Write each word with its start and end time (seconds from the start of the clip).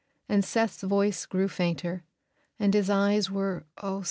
And 0.27 0.43
Seth's 0.43 0.81
voice 0.81 1.27
grew 1.27 1.47
fainter, 1.47 2.03
and 2.57 2.73
his 2.73 2.89
eyes 2.89 3.29
were, 3.29 3.65
oh! 3.83 3.99